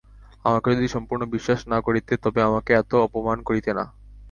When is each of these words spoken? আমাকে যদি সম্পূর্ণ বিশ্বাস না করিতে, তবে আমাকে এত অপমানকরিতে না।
আমাকে 0.45 0.67
যদি 0.71 0.87
সম্পূর্ণ 0.87 1.23
বিশ্বাস 1.35 1.59
না 1.67 1.77
করিতে, 1.79 2.13
তবে 2.23 2.39
আমাকে 2.49 2.71
এত 2.81 2.91
অপমানকরিতে 3.05 3.71
না। 3.73 3.85